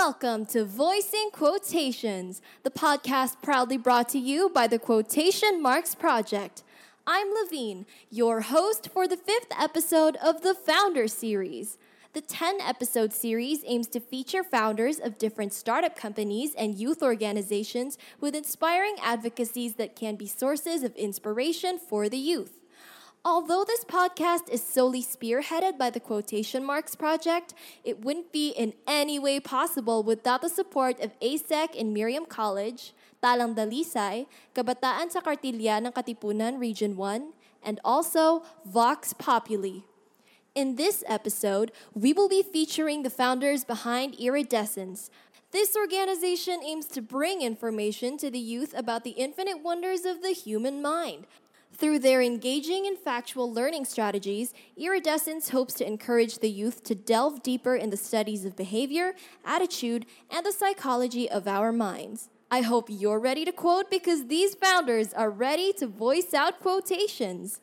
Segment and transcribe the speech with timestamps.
[0.00, 6.62] Welcome to Voicing Quotations, the podcast proudly brought to you by the Quotation Marks Project.
[7.04, 11.78] I'm Levine, your host for the fifth episode of the Founder Series.
[12.12, 17.98] The 10 episode series aims to feature founders of different startup companies and youth organizations
[18.20, 22.57] with inspiring advocacies that can be sources of inspiration for the youth.
[23.28, 27.52] Although this podcast is solely spearheaded by the Quotation Marks Project,
[27.84, 32.94] it wouldn't be in any way possible without the support of ASEC in Miriam College,
[33.22, 34.24] Talang Dalisay,
[34.56, 39.84] Kabataan sa Kartilya ng Katipunan Region 1, and also Vox Populi.
[40.54, 45.12] In this episode, we will be featuring the founders behind Iridescence.
[45.52, 50.32] This organization aims to bring information to the youth about the infinite wonders of the
[50.32, 51.28] human mind.
[51.78, 57.40] Through their engaging and factual learning strategies, Iridescence hopes to encourage the youth to delve
[57.40, 59.14] deeper in the studies of behavior,
[59.44, 62.30] attitude, and the psychology of our minds.
[62.50, 67.60] I hope you're ready to quote because these founders are ready to voice out quotations.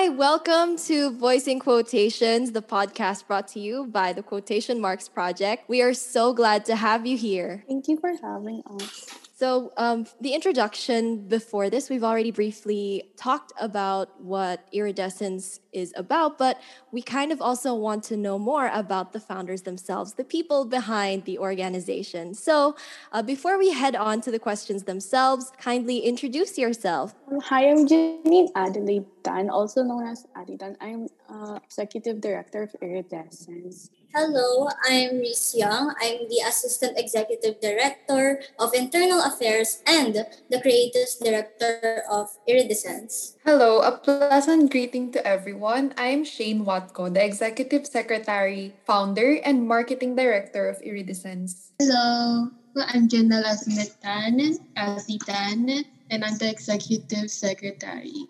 [0.00, 5.68] Hi, welcome to Voicing Quotations, the podcast brought to you by the Quotation Marks Project.
[5.68, 7.64] We are so glad to have you here.
[7.68, 9.10] Thank you for having us.
[9.40, 16.36] So, um, the introduction before this, we've already briefly talked about what iridescence is about,
[16.36, 16.60] but
[16.92, 21.24] we kind of also want to know more about the founders themselves, the people behind
[21.24, 22.34] the organization.
[22.34, 22.76] So,
[23.12, 27.14] uh, before we head on to the questions themselves, kindly introduce yourself.
[27.48, 30.76] Hi, I'm Janine Adelaide Tan, also known as Adi Adidan.
[30.82, 33.88] I'm uh, Executive Director of Iridescence.
[34.10, 35.94] Hello, I'm Reese Young.
[36.02, 43.38] I'm the Assistant Executive Director of Internal Affairs and the Creative Director of Iridescence.
[43.46, 45.94] Hello, a pleasant greeting to everyone.
[45.96, 51.70] I'm Shane Watko, the Executive Secretary, Founder, and Marketing Director of Iridescence.
[51.78, 58.26] Hello, I'm Janelle Asmetan, Asitan, and I'm the Executive Secretary.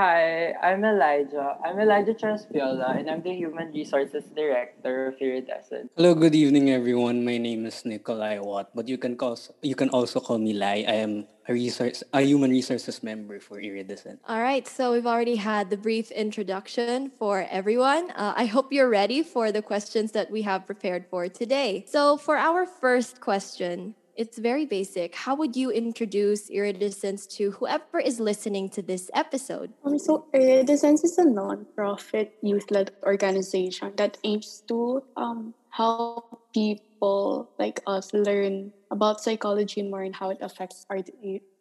[0.00, 1.60] Hi, I'm Elijah.
[1.60, 5.92] I'm Elijah Transpiola, and I'm the Human Resources Director of Iridescent.
[5.94, 7.22] Hello, good evening, everyone.
[7.22, 10.88] My name is Nikolai Watt, but you can call you can also call me Lai.
[10.88, 14.24] I am a resource a human resources member for Iridescent.
[14.24, 18.08] All right, so we've already had the brief introduction for everyone.
[18.16, 21.84] Uh, I hope you're ready for the questions that we have prepared for today.
[21.84, 25.14] So, for our first question, it's very basic.
[25.14, 29.72] How would you introduce Iridescence to whoever is listening to this episode?
[29.82, 37.80] Um, so, Iridescence is a non-profit youth-led organization that aims to um, help people like
[37.86, 40.98] us learn about psychology more and how it affects our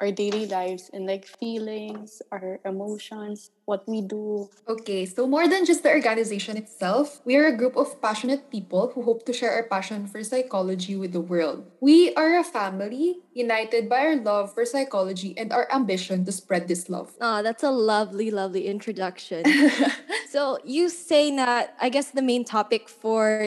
[0.01, 4.49] our daily lives and like feelings, our emotions, what we do.
[4.67, 8.91] Okay, so more than just the organization itself, we are a group of passionate people
[8.95, 11.69] who hope to share our passion for psychology with the world.
[11.81, 16.67] We are a family united by our love for psychology and our ambition to spread
[16.67, 17.13] this love.
[17.21, 19.43] Oh, that's a lovely, lovely introduction.
[20.29, 23.43] so you say that I guess the main topic for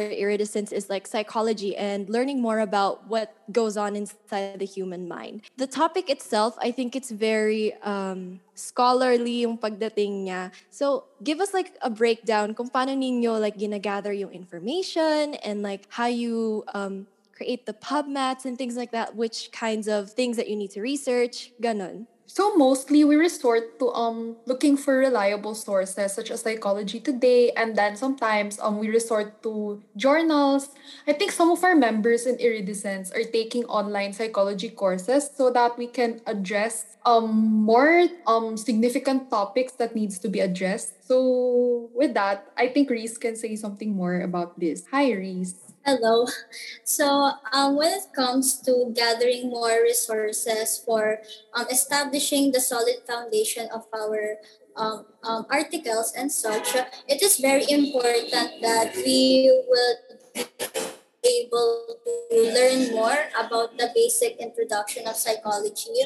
[0.54, 5.42] iridescence is like psychology and learning more about what goes on inside the human mind.
[5.56, 10.52] The topic itself, I think it's very um, scholarly yung pagdating niya.
[10.70, 15.86] So, give us like a breakdown kung paano ninyo like ginagather yung information and like
[15.88, 20.48] how you um, create the PubMats and things like that, which kinds of things that
[20.48, 22.06] you need to research, ganon.
[22.32, 27.76] So mostly we resort to um looking for reliable sources such as Psychology Today and
[27.76, 30.72] then sometimes um we resort to journals.
[31.04, 35.76] I think some of our members in Iridescence are taking online psychology courses so that
[35.76, 37.28] we can address um
[37.68, 41.04] more um significant topics that needs to be addressed.
[41.04, 44.88] So with that, I think Reese can say something more about this.
[44.88, 45.71] Hi Reese.
[45.84, 46.26] Hello.
[46.84, 51.22] So, um, when it comes to gathering more resources for
[51.54, 54.36] um, establishing the solid foundation of our
[54.76, 56.76] um, um, articles and such,
[57.08, 59.94] it is very important that we will
[60.34, 61.96] be able
[62.28, 65.96] to learn more about the basic introduction of psychology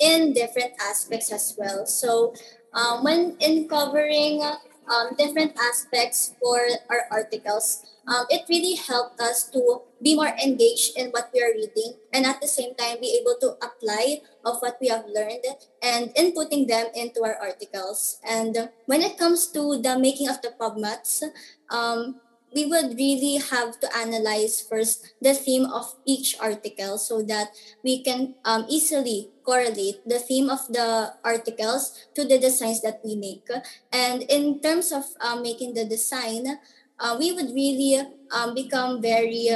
[0.00, 1.86] in different aspects as well.
[1.86, 2.34] So,
[2.74, 4.42] um, when in covering
[4.88, 6.60] um, different aspects for
[6.90, 11.52] our articles, um, it really helped us to be more engaged in what we are
[11.52, 15.44] reading and at the same time be able to apply of what we have learned
[15.82, 18.20] and inputting them into our articles.
[18.28, 21.22] And when it comes to the making of the PubMats,
[21.70, 22.20] um,
[22.54, 27.50] we would really have to analyze first the theme of each article so that
[27.82, 33.14] we can um, easily correlate the theme of the articles to the designs that we
[33.14, 33.46] make.
[33.92, 36.58] And in terms of uh, making the design,
[36.98, 38.00] uh, we would really
[38.32, 39.50] um, become very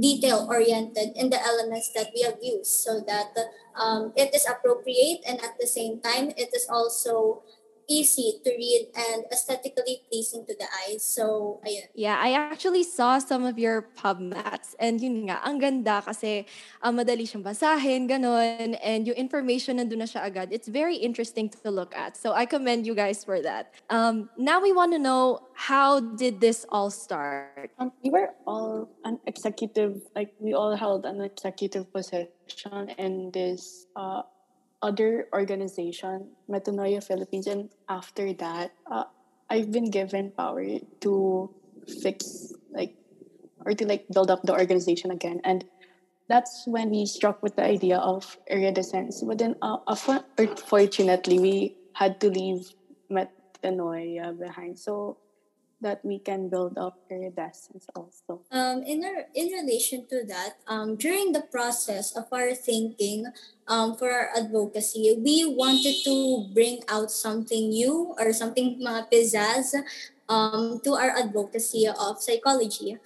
[0.00, 3.34] detail oriented in the elements that we have used so that
[3.74, 7.42] um, it is appropriate and at the same time it is also
[7.92, 11.04] easy to read and aesthetically pleasing to the eyes.
[11.04, 11.92] So, ayun.
[11.92, 16.48] Yeah, I actually saw some of your pub mats and yun nga, ang ganda kasi
[16.80, 20.48] uh, madali siyang basahin, ganun, and yung information nandun na siya agad.
[20.48, 22.16] It's very interesting to look at.
[22.16, 23.76] So I commend you guys for that.
[23.92, 27.70] Um, now we want to know how did this all start?
[27.78, 33.86] Um, we were all an executive, like we all held an executive position in this
[33.96, 34.22] uh,
[34.82, 39.04] other organization, Metanoia Philippines, and after that, uh,
[39.48, 40.64] I've been given power
[41.00, 41.50] to
[42.02, 42.94] fix like
[43.64, 45.64] or to like build up the organization again, and
[46.28, 49.22] that's when we struck with the idea of iridescence.
[49.22, 52.72] But then, uh, unfortunately, we had to leave
[53.10, 54.78] Metanoia behind.
[54.78, 55.18] So
[55.82, 58.40] that we can build up iridescence also.
[58.50, 63.26] Um, in, our, in relation to that, um, during the process of our thinking
[63.68, 69.74] um, for our advocacy, we wanted to bring out something new or something mga pizzazz
[70.28, 72.98] um, to our advocacy of psychology.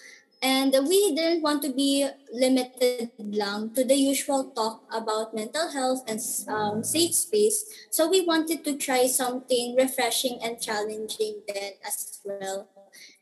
[0.47, 6.07] And we didn't want to be limited lang to the usual talk about mental health
[6.07, 7.67] and um, safe space.
[7.91, 12.71] So we wanted to try something refreshing and challenging then as well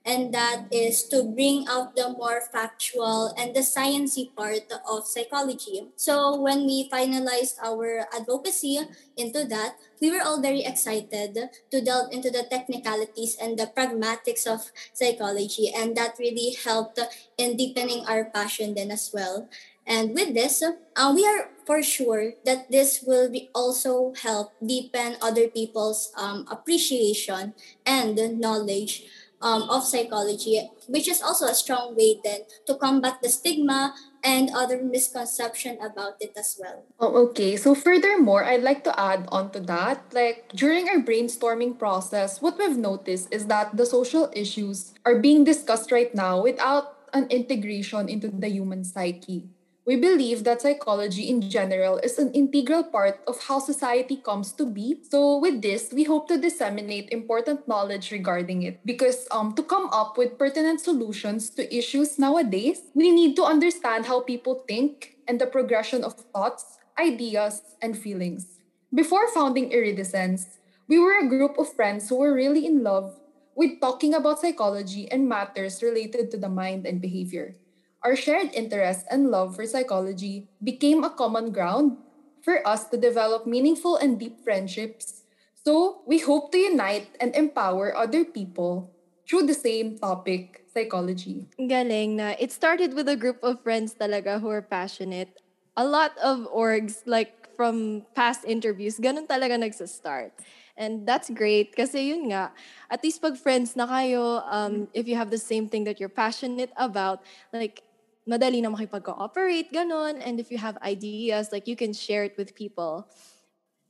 [0.04, 5.88] and that is to bring out the more factual and the sciencey part of psychology.
[5.96, 8.80] So when we finalized our advocacy
[9.16, 11.38] into that, we were all very excited
[11.70, 17.00] to delve into the technicalities and the pragmatics of psychology, and that really helped
[17.38, 19.48] in deepening our passion then as well.
[19.86, 25.16] And with this, uh, we are for sure that this will be also help deepen
[25.20, 27.54] other people's um, appreciation
[27.84, 29.04] and knowledge
[29.44, 30.58] um, of psychology,
[30.88, 33.94] which is also a strong way then to combat the stigma
[34.24, 36.82] and other misconception about it as well.
[36.98, 37.56] Oh, okay.
[37.56, 40.00] So furthermore, I'd like to add on to that.
[40.14, 45.44] Like during our brainstorming process, what we've noticed is that the social issues are being
[45.44, 49.44] discussed right now without an integration into the human psyche.
[49.86, 54.64] We believe that psychology in general is an integral part of how society comes to
[54.64, 54.96] be.
[55.10, 59.90] So with this, we hope to disseminate important knowledge regarding it because um, to come
[59.92, 65.38] up with pertinent solutions to issues nowadays, we need to understand how people think and
[65.38, 68.60] the progression of thoughts, ideas, and feelings.
[68.94, 73.20] Before founding Iridescence, we were a group of friends who were really in love
[73.54, 77.56] with talking about psychology and matters related to the mind and behavior
[78.04, 81.96] our shared interest and love for psychology became a common ground
[82.44, 85.24] for us to develop meaningful and deep friendships.
[85.64, 88.92] So, we hope to unite and empower other people
[89.24, 91.48] through the same topic, psychology.
[91.56, 92.36] Galing na.
[92.38, 95.40] It started with a group of friends talaga who are passionate.
[95.80, 100.36] A lot of orgs, like from past interviews, ganun talaga nagsa-start.
[100.76, 102.52] And that's great kasi yun nga,
[102.90, 106.12] at least pag friends na kayo, um, if you have the same thing that you're
[106.12, 107.24] passionate about,
[107.54, 107.80] like
[108.28, 110.20] madali na makipag-cooperate, ganun.
[110.24, 113.08] And if you have ideas, like you can share it with people.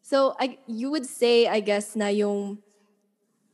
[0.02, 2.58] So I, you would say, I guess, na yung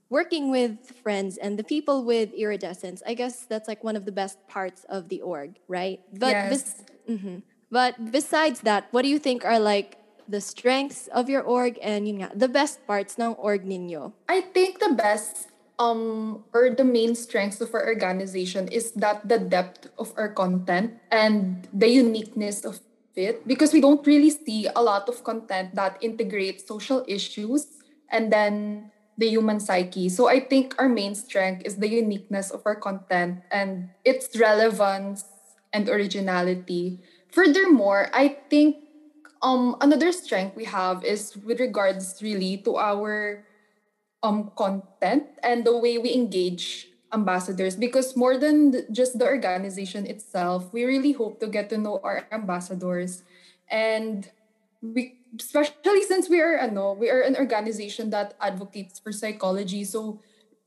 [0.09, 4.12] working with friends and the people with iridescence, I guess that's like one of the
[4.12, 6.00] best parts of the org, right?
[6.12, 6.50] But yes.
[6.50, 7.38] bes- mm-hmm.
[7.71, 12.07] But besides that, what do you think are like the strengths of your org and
[12.09, 14.12] yun nga, the best parts ng org ninyo?
[14.28, 15.50] I think the best
[15.81, 21.01] um or the main strengths of our organization is that the depth of our content
[21.11, 22.79] and the uniqueness of
[23.17, 27.67] it because we don't really see a lot of content that integrates social issues
[28.13, 30.09] and then the human psyche.
[30.09, 35.25] So I think our main strength is the uniqueness of our content and its relevance
[35.73, 37.01] and originality.
[37.33, 38.77] Furthermore, I think
[39.43, 43.45] um another strength we have is with regards really to our
[44.23, 47.77] um content and the way we engage ambassadors.
[47.77, 52.00] Because more than th- just the organization itself we really hope to get to know
[52.05, 53.23] our ambassadors.
[53.71, 54.29] And
[54.83, 59.85] we especially since we are ano, we are an organization that advocates for psychology.
[59.85, 60.21] So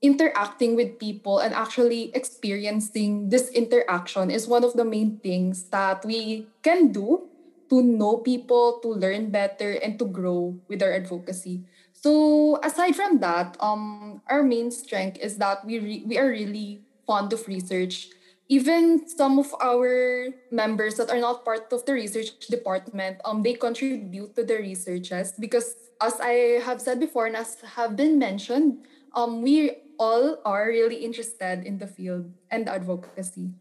[0.03, 6.03] interacting with people and actually experiencing this interaction is one of the main things that
[6.03, 7.23] we can do
[7.69, 11.63] to know people to learn better and to grow with our advocacy
[12.03, 16.83] so aside from that, um, our main strength is that we re- we are really
[17.07, 18.11] fond of research.
[18.51, 23.55] even some of our members that are not part of the research department, um, they
[23.55, 28.83] contribute to the researches because as I have said before and as have been mentioned,
[29.15, 33.55] um, we all are really interested in the field and advocacy.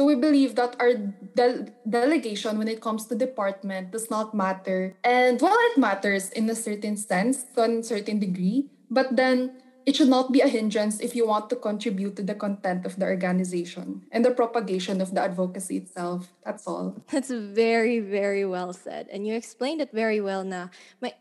[0.00, 4.96] So we believe that our de- delegation when it comes to department does not matter.
[5.04, 9.96] And while it matters in a certain sense, to a certain degree, but then it
[9.96, 13.04] should not be a hindrance if you want to contribute to the content of the
[13.04, 16.32] organization and the propagation of the advocacy itself.
[16.46, 16.96] That's all.
[17.12, 19.06] That's very, very well said.
[19.12, 20.72] And you explained it very well na.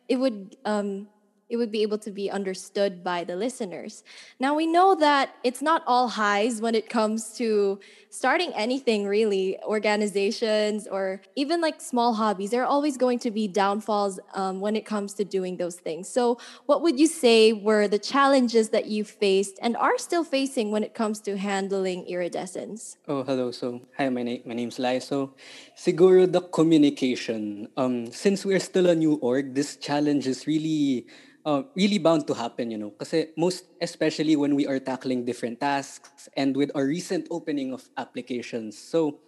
[0.08, 1.12] It would um
[1.50, 4.04] it would be able to be understood by the listeners.
[4.40, 7.80] Now, we know that it's not all highs when it comes to
[8.12, 12.52] starting anything really, organizations or even like small hobbies.
[12.52, 16.08] There are always going to be downfalls um, when it comes to doing those things.
[16.08, 20.72] So, what would you say were the challenges that you faced and are still facing
[20.72, 22.98] when it comes to handling iridescence?
[23.08, 23.52] Oh, hello.
[23.52, 25.00] So, hi, my, name my name's Lai.
[25.00, 25.34] So,
[25.78, 27.68] siguro the communication.
[27.78, 31.06] Um, since we're still a new org, this challenge is really
[31.46, 32.92] uh, really bound to happen, you know.
[32.92, 37.88] Kasi most, especially when we are tackling different tasks and with our recent opening of
[37.98, 38.78] applications.
[38.78, 39.20] So,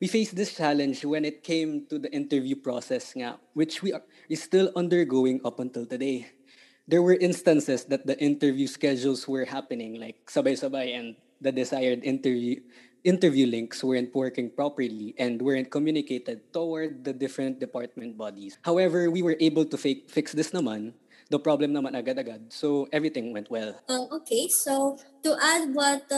[0.00, 4.02] we faced this challenge when it came to the interview process nga, which we are
[4.28, 6.32] is still undergoing up until today.
[6.88, 12.58] There were instances that the interview schedules were happening like sabay-sabay and the desired interview
[13.04, 18.58] interview links weren't working properly and weren't communicated toward the different department bodies.
[18.60, 20.92] However, we were able to fake, fix this naman
[21.30, 22.50] the problem naman agad-agad.
[22.50, 23.78] So everything went well.
[23.88, 26.10] Um, okay, so to add what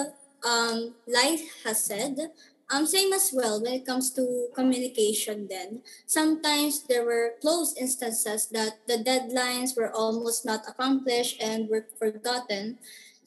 [0.43, 2.33] um, Lai has said,
[2.73, 5.83] um, same as well when it comes to communication then.
[6.07, 12.79] Sometimes there were close instances that the deadlines were almost not accomplished and were forgotten.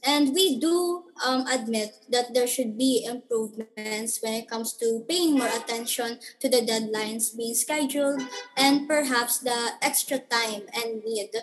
[0.05, 5.37] And we do um, admit that there should be improvements when it comes to paying
[5.37, 8.21] more attention to the deadlines being scheduled
[8.57, 11.33] and perhaps the extra time and need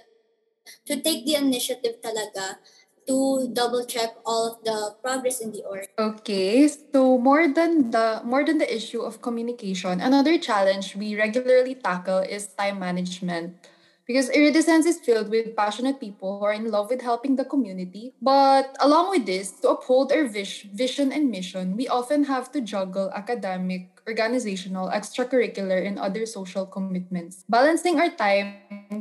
[0.86, 2.58] to take the initiative talaga
[3.06, 5.86] to double check all of the progress in the org.
[5.98, 11.74] Okay, so more than the more than the issue of communication, another challenge we regularly
[11.74, 13.58] tackle is time management.
[14.04, 18.12] Because Iridescence is filled with passionate people who are in love with helping the community.
[18.20, 22.60] But along with this, to uphold our vis- vision and mission, we often have to
[22.60, 27.44] juggle academic, organizational, extracurricular, and other social commitments.
[27.48, 28.54] Balancing our time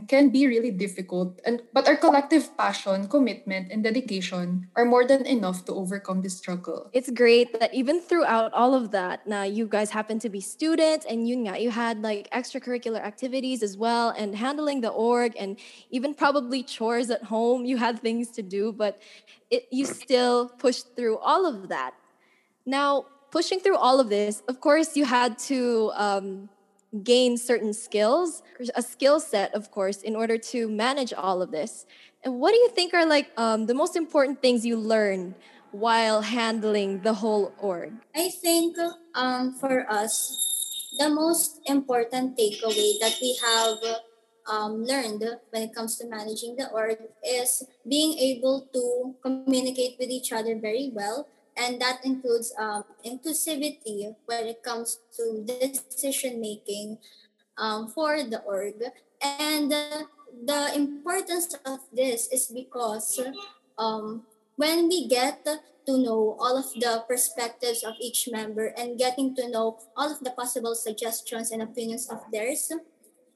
[0.07, 5.25] can be really difficult, and but our collective passion, commitment, and dedication are more than
[5.25, 6.89] enough to overcome this struggle.
[6.93, 11.05] It's great that even throughout all of that, now you guys happen to be students
[11.09, 15.57] and you you had like extracurricular activities as well and handling the org and
[15.89, 17.65] even probably chores at home.
[17.65, 19.01] You had things to do, but
[19.49, 21.93] it, you still pushed through all of that.
[22.65, 26.49] Now, pushing through all of this, of course, you had to um,
[27.03, 28.43] gain certain skills,
[28.75, 31.85] a skill set, of course, in order to manage all of this.
[32.23, 35.35] And what do you think are like um, the most important things you learned
[35.71, 37.93] while handling the whole org?
[38.13, 38.77] I think
[39.15, 43.77] um, for us, the most important takeaway that we have
[44.51, 50.09] um, learned when it comes to managing the org is being able to communicate with
[50.09, 51.27] each other very well
[51.61, 56.97] and that includes um, inclusivity when it comes to decision making
[57.57, 58.81] um, for the org.
[59.21, 63.21] And uh, the importance of this is because
[63.77, 64.25] um,
[64.57, 69.49] when we get to know all of the perspectives of each member and getting to
[69.49, 72.71] know all of the possible suggestions and opinions of theirs,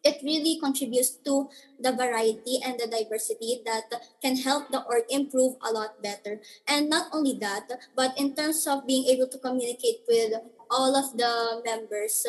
[0.06, 1.50] it really contributes to
[1.82, 3.90] the variety and the diversity that
[4.22, 6.40] can help the org improve a lot better.
[6.70, 10.38] And not only that, but in terms of being able to communicate with
[10.70, 12.26] all of the members,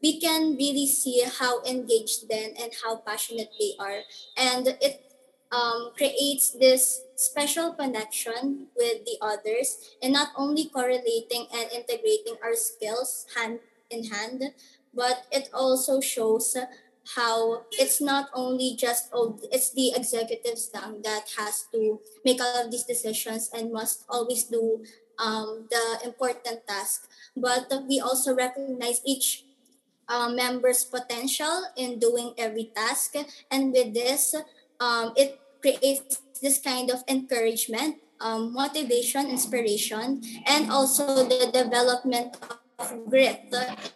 [0.00, 4.06] we can really see how engaged then and how passionate they are.
[4.38, 5.02] And it
[5.50, 12.54] um, creates this special connection with the others and not only correlating and integrating our
[12.54, 13.58] skills hand
[13.90, 14.42] in hand,
[14.94, 16.56] but it also shows
[17.14, 22.64] how it's not only just oh it's the executives staff that has to make all
[22.64, 24.82] of these decisions and must always do
[25.18, 27.08] um, the important task.
[27.36, 29.44] But we also recognize each
[30.08, 33.14] uh, member's potential in doing every task.
[33.50, 34.34] And with this
[34.80, 42.36] um, it creates this kind of encouragement um, motivation inspiration and also the development
[42.78, 43.48] of grit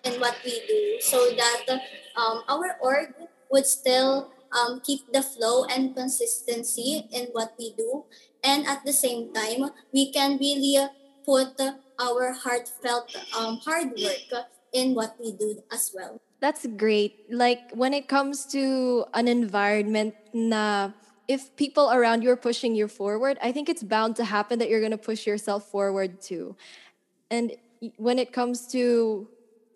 [0.04, 1.80] in what we do so that
[2.16, 3.12] um, our org
[3.50, 8.04] would still um, keep the flow and consistency in what we do.
[8.42, 10.78] And at the same time, we can really
[11.24, 11.60] put
[12.00, 16.20] our heartfelt um, hard work in what we do as well.
[16.40, 17.30] That's great.
[17.30, 20.90] Like when it comes to an environment na
[21.28, 24.70] if people around you are pushing you forward, I think it's bound to happen that
[24.70, 26.56] you're going to push yourself forward too.
[27.30, 27.52] And
[27.96, 29.28] when it comes to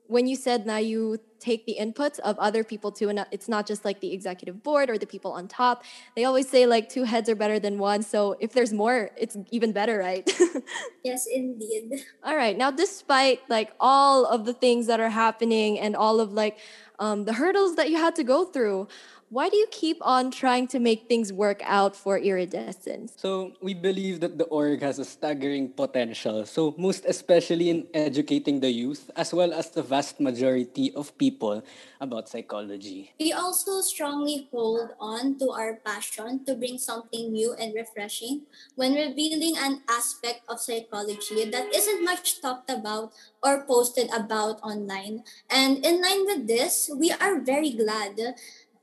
[0.07, 3.67] when you said now you take the inputs of other people too and it's not
[3.67, 5.83] just like the executive board or the people on top
[6.15, 9.37] they always say like two heads are better than one so if there's more it's
[9.51, 10.31] even better right
[11.05, 12.05] Yes, indeed.
[12.23, 16.33] all right now despite like all of the things that are happening and all of
[16.33, 16.59] like
[16.99, 18.87] um, the hurdles that you had to go through
[19.35, 23.75] why do you keep on trying to make things work out for iridescence So we
[23.75, 26.47] believe that the org has a staggering potential.
[26.47, 31.67] So most especially in educating the youth as well as the vast majority of people
[31.99, 33.11] about psychology.
[33.19, 38.47] We also strongly hold on to our passion to bring something new and refreshing
[38.79, 43.11] when revealing an aspect of psychology that isn't much talked about
[43.43, 45.25] or posted about online.
[45.51, 48.39] And in line with this, we are very glad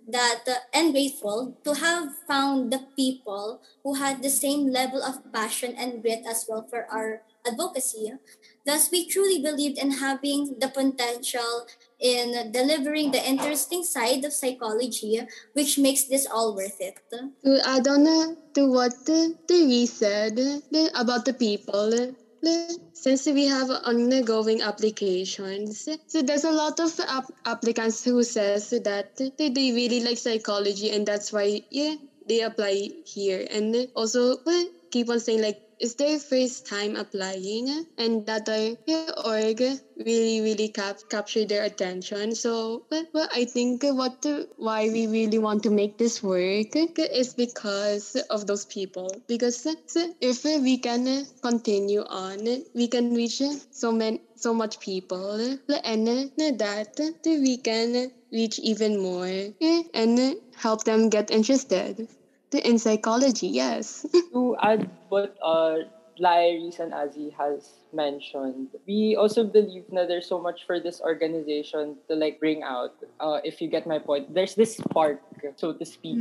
[0.07, 5.21] that uh, and grateful to have found the people who had the same level of
[5.31, 8.13] passion and grit as well for our advocacy.
[8.65, 11.65] Thus, we truly believed in having the potential
[11.99, 15.21] in delivering the interesting side of psychology,
[15.53, 16.97] which makes this all worth it.
[17.11, 20.37] To add on to what Therese said
[20.95, 22.13] about the people,
[22.93, 29.15] since we have ongoing applications, so there's a lot of ap- applicants who says that
[29.17, 31.95] they, they really like psychology and that's why yeah
[32.27, 33.45] they apply here.
[33.51, 34.37] And also
[34.91, 38.47] keep on saying like it's their first time applying and that
[38.87, 39.61] yeah, org
[40.05, 42.35] really really cap- capture their attention.
[42.35, 44.25] So well, well i think what
[44.57, 49.09] why we really want to make this work is because of those people.
[49.27, 49.65] Because
[50.21, 52.39] if we can continue on
[52.73, 56.95] we can reach so many so much people and that
[57.25, 59.51] we can reach even more
[59.93, 62.07] and help them get interested
[62.53, 64.05] in psychology yes.
[64.33, 65.87] To add what uh,
[66.19, 71.97] Lyris and Azzy has mentioned, we also believe that there's so much for this organization
[72.07, 72.93] to like bring out.
[73.19, 75.19] Uh, if you get my point, there's this spark,
[75.55, 76.19] so to speak,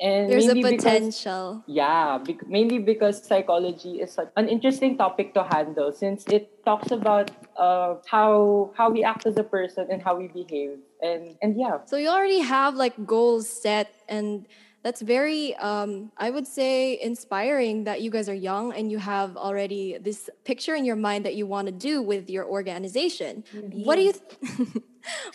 [0.00, 1.62] and there's a mainly because- potential.
[1.66, 6.90] Yeah, bec- mainly because psychology is such an interesting topic to handle since it talks
[6.90, 11.56] about uh, how how we act as a person and how we behave, and and
[11.56, 14.46] yeah, So you already have like goals set, and
[14.88, 19.36] that's very, um, I would say, inspiring that you guys are young and you have
[19.36, 23.44] already this picture in your mind that you want to do with your organization.
[23.84, 24.82] What do you, th-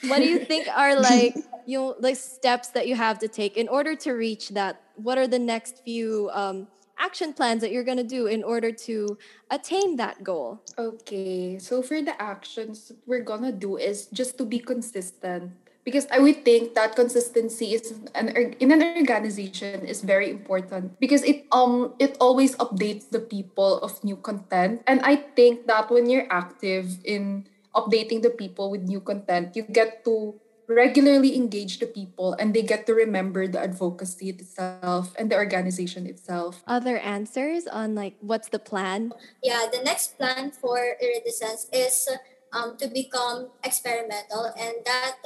[0.10, 1.36] what do you think are like
[1.68, 4.82] you know like steps that you have to take in order to reach that?
[4.96, 9.20] What are the next few um, action plans that you're gonna do in order to
[9.52, 10.64] attain that goal?
[10.80, 15.52] Okay, so for the actions we're gonna do is just to be consistent
[15.84, 21.24] because I would think that consistency is an in an organization is very important because
[21.24, 26.10] it um it always updates the people of new content and I think that when
[26.10, 31.86] you're active in updating the people with new content you get to regularly engage the
[31.86, 37.68] people and they get to remember the advocacy itself and the organization itself Other answers
[37.68, 39.12] on like what's the plan?
[39.44, 42.08] Yeah, the next plan for iridescence is
[42.54, 45.18] um, to become experimental, and that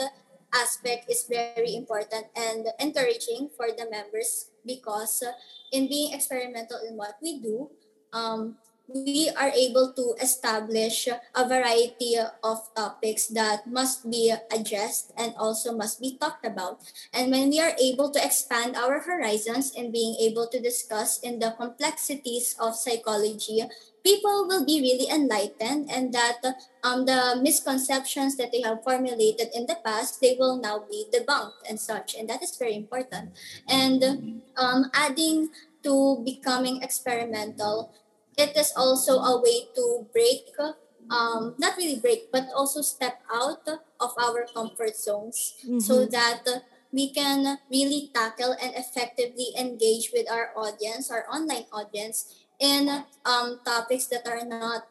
[0.54, 5.24] aspect is very important and encouraging for the members because
[5.72, 7.70] in being experimental in what we do,
[8.14, 8.58] um,
[8.88, 15.76] we are able to establish a variety of topics that must be addressed and also
[15.76, 16.80] must be talked about.
[17.12, 21.40] And when we are able to expand our horizons and being able to discuss in
[21.40, 23.64] the complexities of psychology,
[24.08, 26.40] people will be really enlightened and that
[26.84, 31.68] um, the misconceptions that they have formulated in the past, they will now be debunked
[31.68, 32.16] and such.
[32.16, 33.36] And that is very important.
[33.68, 35.50] And um, adding
[35.84, 37.92] to becoming experimental,
[38.38, 40.56] it is also a way to break,
[41.12, 46.48] um, not really break, but also step out of our comfort zones so that
[46.94, 52.90] we can really tackle and effectively engage with our audience, our online audience, in
[53.26, 54.90] um, topics that are not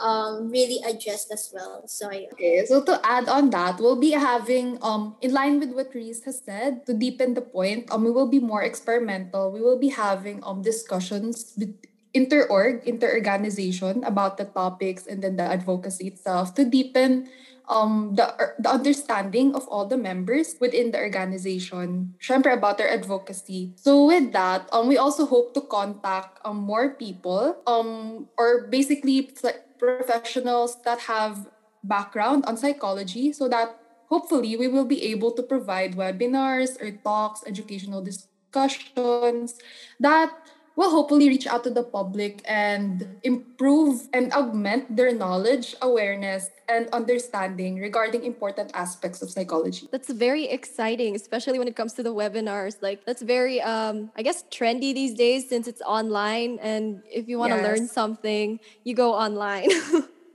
[0.00, 1.86] um, really addressed as well.
[1.86, 2.28] So, yeah.
[2.32, 6.24] Okay, so to add on that, we'll be having um in line with what Reese
[6.24, 9.52] has said, to deepen the point, um we will be more experimental.
[9.52, 11.74] We will be having um discussions with
[12.14, 17.28] inter-org, inter-organization about the topics and then the advocacy itself to deepen
[17.68, 23.72] um, the, the understanding of all the members within the organization, syempre about their advocacy.
[23.76, 29.30] So with that, um, we also hope to contact um, more people um, or basically
[29.78, 31.48] professionals that have
[31.82, 33.76] background on psychology so that
[34.08, 39.58] hopefully we will be able to provide webinars or talks, educational discussions
[40.00, 40.30] that
[40.76, 46.88] will hopefully reach out to the public and improve and augment their knowledge, awareness, and
[46.90, 49.88] understanding regarding important aspects of psychology.
[49.92, 52.76] That's very exciting, especially when it comes to the webinars.
[52.80, 57.38] Like that's very um I guess trendy these days since it's online and if you
[57.38, 57.66] want to yes.
[57.66, 59.70] learn something, you go online.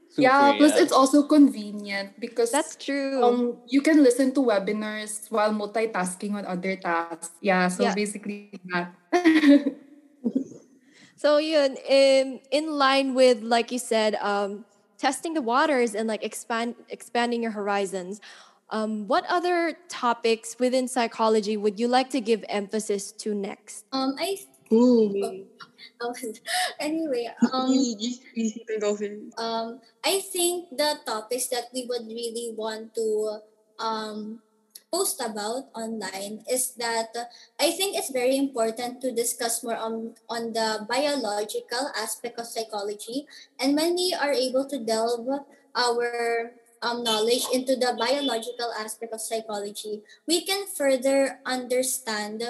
[0.09, 0.81] Super, yeah, plus yeah.
[0.81, 3.21] it's also convenient because that's true.
[3.23, 7.29] Um, you can listen to webinars while multitasking on other tasks.
[7.41, 7.93] Yeah, so yeah.
[7.93, 8.89] basically that.
[11.19, 14.63] so yeah, in in line with like you said, um,
[14.97, 18.21] testing the waters and like expand expanding your horizons.
[18.69, 23.83] Um, what other topics within psychology would you like to give emphasis to next?
[23.91, 24.39] Um, I.
[24.71, 25.43] Ooh.
[25.99, 26.13] Oh,
[26.79, 27.67] anyway, um,
[29.37, 33.39] um, I think the topics that we would really want to
[33.79, 34.39] um,
[34.91, 37.13] post about online is that
[37.59, 43.27] I think it's very important to discuss more on, on the biological aspect of psychology.
[43.59, 49.21] And when we are able to delve our um, knowledge into the biological aspect of
[49.21, 52.43] psychology, we can further understand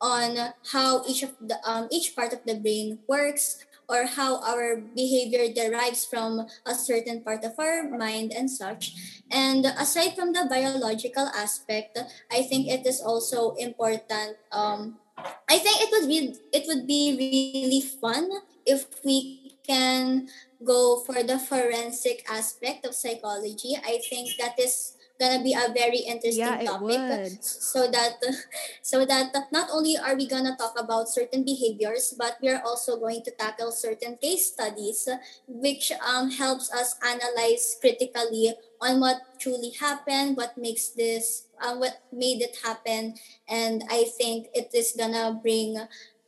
[0.00, 4.80] on how each of the um, each part of the brain works or how our
[4.94, 8.94] behavior derives from a certain part of our mind and such.
[9.30, 11.98] And aside from the biological aspect,
[12.30, 14.36] I think it is also important.
[14.52, 14.96] Um,
[15.48, 18.28] I think it would be it would be really fun
[18.66, 20.28] if we can
[20.64, 23.76] go for the forensic aspect of psychology.
[23.76, 27.38] I think that is gonna be a very interesting yeah, topic.
[27.40, 28.18] so that
[28.82, 32.98] so that not only are we gonna talk about certain behaviors but we are also
[32.98, 35.08] going to tackle certain case studies
[35.46, 42.02] which um, helps us analyze critically on what truly happened what makes this uh, what
[42.12, 43.14] made it happen.
[43.48, 45.78] And i think it is gonna bring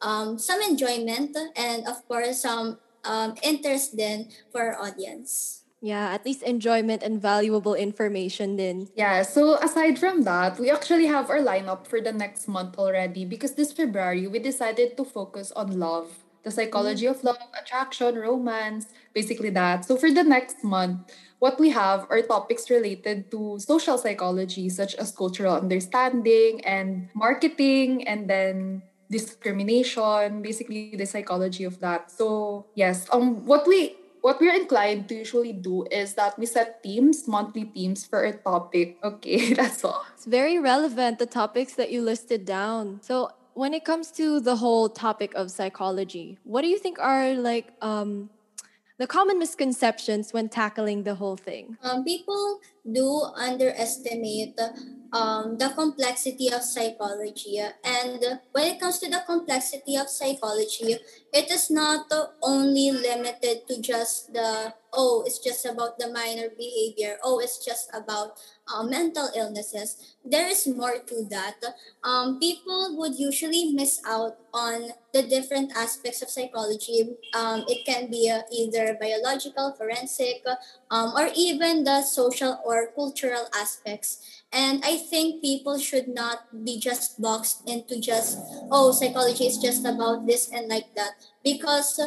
[0.00, 6.26] um, some enjoyment and of course some um, interest then for our audience yeah, at
[6.26, 8.90] least enjoyment and valuable information then.
[8.98, 13.24] Yeah, so aside from that, we actually have our lineup for the next month already
[13.24, 17.14] because this February we decided to focus on love, the psychology mm.
[17.14, 19.84] of love, attraction, romance, basically that.
[19.84, 21.06] So for the next month,
[21.38, 28.08] what we have are topics related to social psychology such as cultural understanding and marketing
[28.08, 32.10] and then discrimination, basically the psychology of that.
[32.10, 33.94] So, yes, um what we
[34.26, 38.32] what we're inclined to usually do is that we set themes, monthly themes for a
[38.32, 38.98] topic.
[39.06, 40.04] Okay, that's all.
[40.14, 42.98] It's very relevant, the topics that you listed down.
[43.02, 47.34] So, when it comes to the whole topic of psychology, what do you think are
[47.34, 48.28] like um,
[48.98, 51.76] the common misconceptions when tackling the whole thing?
[51.82, 54.58] Um, people do underestimate
[55.12, 57.60] um, the complexity of psychology.
[57.84, 60.96] And when it comes to the complexity of psychology,
[61.32, 62.10] it is not
[62.42, 67.90] only limited to just the, oh, it's just about the minor behavior, oh, it's just
[67.92, 70.16] about uh, mental illnesses.
[70.24, 71.62] There is more to that.
[72.02, 77.16] Um, people would usually miss out on the different aspects of psychology.
[77.34, 80.44] Um, it can be uh, either biological, forensic,
[80.90, 84.42] um, or even the social or cultural aspects.
[84.52, 88.38] And I think people should not be just boxed into just,
[88.70, 91.12] oh, psychology is just about this and like that.
[91.42, 92.00] Because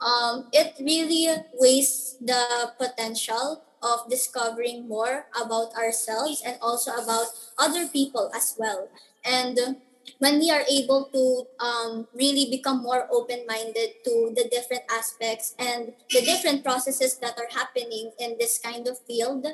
[0.00, 7.86] um, it really wastes the potential of discovering more about ourselves and also about other
[7.86, 8.88] people as well.
[9.24, 9.76] And
[10.18, 15.92] when we are able to um, really become more open-minded to the different aspects and
[16.10, 19.46] the different processes that are happening in this kind of field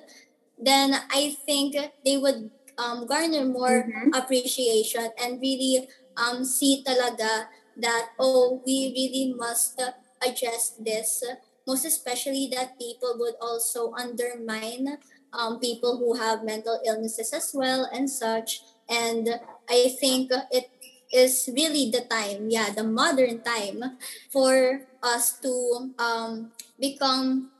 [0.58, 4.12] then i think they would um, garner more mm-hmm.
[4.14, 9.80] appreciation and really um, see talaga that oh we really must
[10.20, 11.24] address this
[11.66, 14.98] most especially that people would also undermine
[15.32, 18.62] um, people who have mental illnesses as well and such.
[18.88, 19.28] And
[19.68, 20.70] I think it
[21.12, 23.98] is really the time, yeah, the modern time
[24.30, 27.50] for us to um, become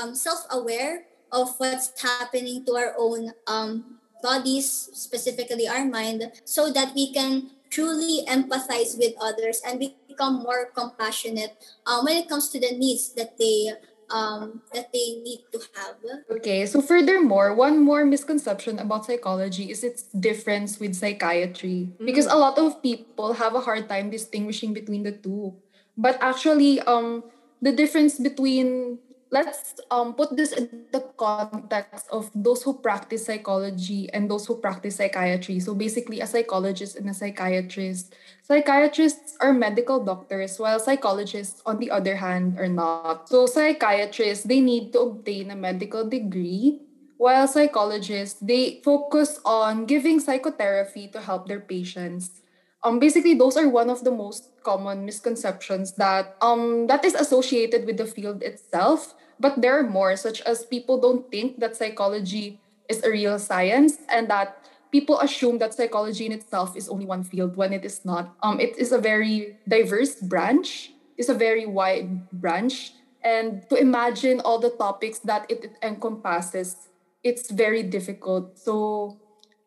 [0.00, 6.94] um, self-aware of what's happening to our own um, bodies, specifically our mind, so that
[6.94, 11.56] we can truly empathize with others and we become more compassionate
[11.88, 13.72] um, when it comes to the needs that they
[14.12, 15.96] um, that they need to have.
[16.30, 21.88] Okay, so furthermore, one more misconception about psychology is its difference with psychiatry.
[21.98, 25.56] Because a lot of people have a hard time distinguishing between the two.
[25.96, 27.24] But actually, um,
[27.60, 28.98] the difference between
[29.32, 34.60] let's um put this in the context of those who practice psychology and those who
[34.60, 35.58] practice psychiatry.
[35.58, 38.14] So basically, a psychologist and a psychiatrist.
[38.52, 43.24] Psychiatrists are medical doctors, while psychologists, on the other hand, are not.
[43.24, 46.84] So psychiatrists they need to obtain a medical degree,
[47.16, 52.42] while psychologists they focus on giving psychotherapy to help their patients
[52.82, 57.86] um basically those are one of the most common misconceptions that um that is associated
[57.86, 62.58] with the field itself but there are more such as people don't think that psychology
[62.88, 64.58] is a real science and that
[64.92, 68.36] people assume that psychology in itself is only one field when it is not.
[68.42, 70.92] Um it is a very diverse branch.
[71.16, 72.92] It's a very wide branch.
[73.24, 78.58] And to imagine all the topics that it, encompasses it's very difficult.
[78.58, 79.18] So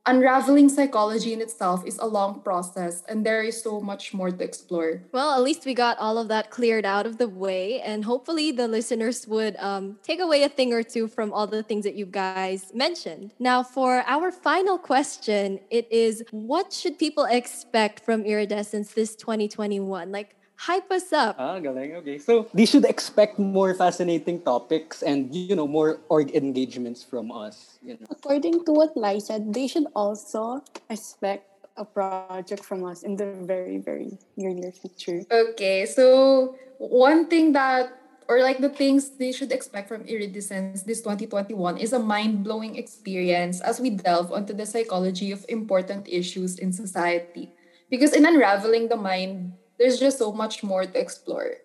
[0.05, 4.43] unraveling psychology in itself is a long process and there is so much more to
[4.43, 5.01] explore.
[5.11, 8.51] Well, at least we got all of that cleared out of the way, and hopefully
[8.51, 11.95] the listeners would um, take away a thing or two from all the things that
[11.95, 13.31] you guys mentioned.
[13.39, 20.11] Now, for our final question, it is what should people expect from Iridescence this 2021?
[20.11, 21.35] Like, hype us up.
[21.37, 21.95] Ah, galing.
[22.01, 22.17] Okay.
[22.17, 27.77] So, they should expect more fascinating topics and, you know, more org engagements from us.
[27.83, 28.07] You know.
[28.09, 33.35] According to what Lai said, they should also expect a project from us in the
[33.43, 35.27] very, very near near future.
[35.29, 37.91] Okay, so one thing that
[38.27, 43.61] or like the things they should expect from Iridescence this 2021 is a mind-blowing experience
[43.61, 47.53] as we delve onto the psychology of important issues in society.
[47.89, 51.57] Because in unraveling the mind, there's just so much more to explore.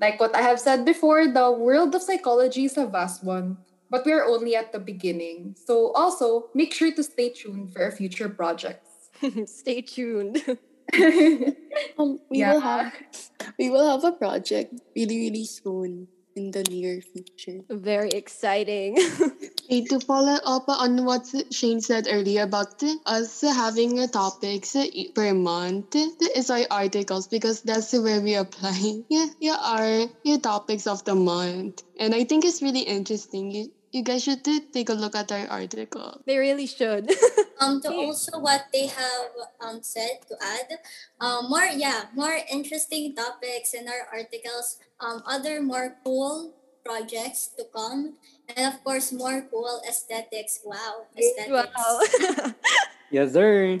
[0.00, 3.58] Like what I have said before, the world of psychology is a vast one,
[3.90, 5.54] but we are only at the beginning.
[5.66, 8.90] So also make sure to stay tuned for our future projects.
[9.46, 10.42] Stay tuned.
[11.98, 12.52] Um, we Yeah.
[12.54, 12.92] will have
[13.58, 17.60] we will have a project really, really soon in the near future.
[17.70, 18.98] Very exciting.
[19.64, 24.76] Okay, to follow up on what Shane said earlier about us having a topics
[25.14, 25.94] per month
[26.34, 31.14] is our articles because that's where we apply yeah, yeah, our yeah, topics of the
[31.14, 31.82] month.
[31.98, 33.70] And I think it's really interesting.
[33.92, 36.20] You, you guys should take a look at our article.
[36.26, 37.12] they really should.
[37.62, 39.30] Um, to also what they have
[39.62, 40.82] um said to add,
[41.22, 44.82] um, more yeah, more interesting topics in our articles.
[44.98, 48.18] Um, other more cool projects to come,
[48.50, 50.58] and of course more cool aesthetics.
[50.66, 51.54] Wow, aesthetics.
[51.54, 52.50] wow.
[53.12, 53.78] Yes, sir.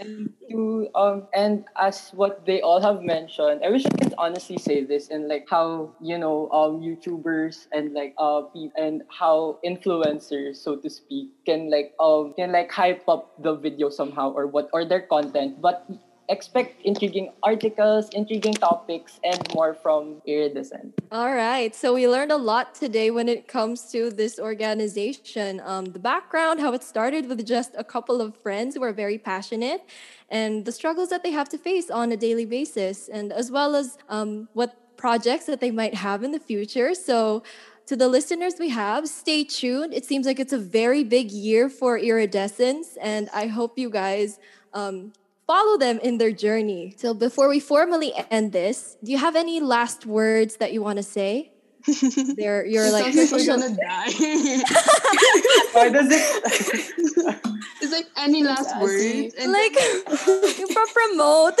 [0.00, 4.56] And to um and as what they all have mentioned, I wish I could honestly
[4.56, 8.48] say this and like how you know um YouTubers and like uh
[8.80, 13.90] and how influencers, so to speak, can like um can like hype up the video
[13.90, 15.84] somehow or what or their content, but
[16.30, 20.94] expect intriguing articles, intriguing topics, and more from Iridescent.
[21.12, 21.74] All right.
[21.74, 25.60] So we learned a lot today when it comes to this organization.
[25.64, 29.18] Um, the background, how it started with just a couple of friends who are very
[29.18, 29.82] passionate,
[30.30, 33.74] and the struggles that they have to face on a daily basis, and as well
[33.74, 36.94] as um, what projects that they might have in the future.
[36.94, 37.42] So
[37.86, 39.92] to the listeners we have, stay tuned.
[39.92, 44.38] It seems like it's a very big year for Iridescence, and I hope you guys
[44.72, 45.12] um,
[45.50, 46.94] follow them in their journey.
[46.96, 50.98] So before we formally end this, do you have any last words that you want
[50.98, 51.50] to say?
[52.36, 54.12] They're, you're like, sounds like we're gonna die.
[55.74, 56.22] Why does it?
[57.82, 58.84] it's like any last Sassy.
[58.84, 59.34] words.
[59.34, 61.58] And like you pro- promote.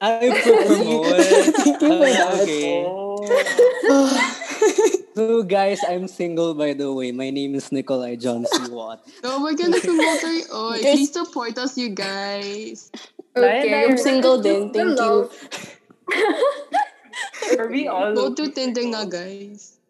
[0.00, 0.10] I
[0.42, 1.18] promote.
[1.82, 2.42] Ah,
[4.82, 5.04] okay.
[5.18, 5.42] Oh.
[5.42, 7.10] So, guys, I'm single, by the way.
[7.10, 8.70] My name is Nikolai John C.
[8.70, 9.02] Watt.
[9.26, 12.90] no, we're gonna promote our oh, oh please support us, you guys.
[13.34, 15.26] Okay, I'm single we're din, thank you.
[17.58, 18.14] Are we all?
[18.14, 19.82] Go to Tinder nga, guys.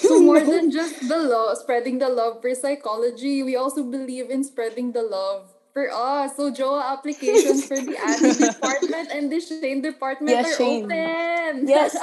[0.00, 4.44] So more than just the love, spreading the love for psychology, we also believe in
[4.44, 6.36] spreading the love for us.
[6.36, 10.84] So JOA applications for the admin department and the Shane department Yes, are Shane.
[10.88, 11.68] open.
[11.68, 11.96] Yes,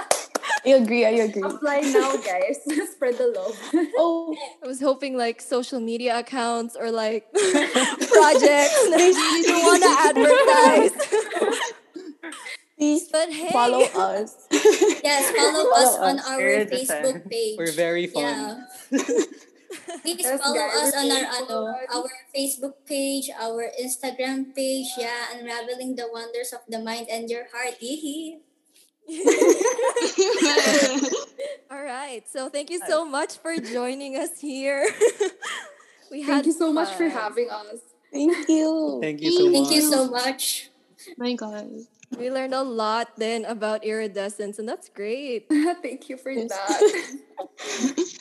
[0.66, 1.06] I agree.
[1.06, 1.42] I agree.
[1.44, 2.58] Apply now, guys.
[2.94, 3.58] Spread the love.
[3.98, 9.82] Oh, I was hoping like social media accounts or like projects that I don't want
[9.86, 10.94] to advertise.
[12.78, 14.48] please But hey, follow us.
[14.52, 16.28] Yes, follow Follow us on us.
[16.30, 17.06] our Iridescent.
[17.06, 17.56] Facebook page.
[17.58, 18.66] We're very fun.
[18.92, 19.00] Yeah.
[20.02, 21.58] Please Yes, follow guys, us on our we're ano,
[21.94, 24.88] our Facebook page, our Instagram page.
[24.98, 27.78] Yeah, unraveling the wonders of the mind and your heart.
[27.82, 28.40] Yee
[31.72, 32.24] All right.
[32.28, 34.88] So thank you so much for joining us here.
[36.12, 37.80] we had Thank you so much for having us.
[38.12, 39.00] Thank you.
[39.02, 39.76] Thank you so Thank much.
[39.76, 40.70] you so much.
[41.18, 41.70] My God.
[42.18, 45.48] We learned a lot then about iridescence, and that's great.
[45.50, 48.16] Thank you for that.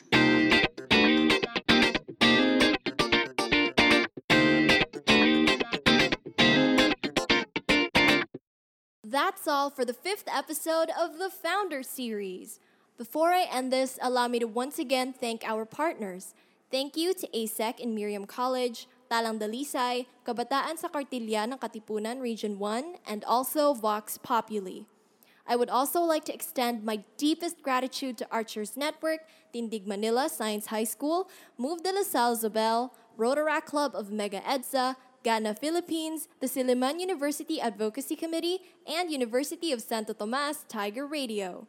[9.15, 12.59] That's all for the fifth episode of the Founder Series.
[12.97, 16.33] Before I end this, allow me to once again thank our partners.
[16.69, 22.59] Thank you to ASEC and Miriam College, Talang Dalisay, Kabataan sa Kartilya ng Katipunan Region
[22.59, 24.83] 1, and also Vox Populi.
[25.47, 29.23] I would also like to extend my deepest gratitude to Archers Network,
[29.55, 34.99] Tindig Manila Science High School, Move de la Salle Zobel, Rotaract Club of Mega EDSA,
[35.25, 41.67] Ghana Philippines, the Silliman University Advocacy Committee, and University of Santo Tomas Tiger Radio.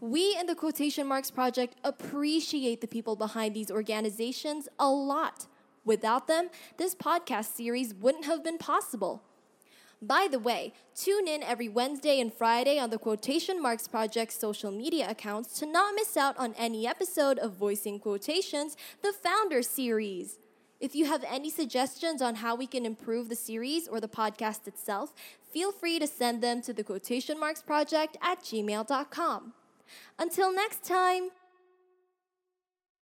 [0.00, 5.46] We in the Quotation Marks Project appreciate the people behind these organizations a lot.
[5.84, 9.22] Without them, this podcast series wouldn't have been possible.
[10.02, 14.72] By the way, tune in every Wednesday and Friday on the Quotation Marks Project's social
[14.72, 20.40] media accounts to not miss out on any episode of Voicing Quotations, the Founder Series.
[20.78, 24.66] If you have any suggestions on how we can improve the series or the podcast
[24.66, 25.14] itself,
[25.52, 29.54] feel free to send them to the Quotation Marks Project at gmail.com.
[30.18, 31.30] Until next time!